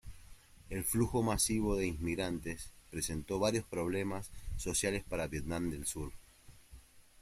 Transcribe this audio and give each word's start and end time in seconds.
El 0.71 0.83
flujo 0.83 1.21
masivo 1.21 1.75
de 1.75 1.85
inmigrantes 1.85 2.71
presentó 2.89 3.37
varios 3.37 3.65
problemas 3.65 4.31
sociales 4.57 5.03
para 5.07 5.27
Vietnam 5.27 5.69
del 5.69 5.85
Sur. 5.85 6.11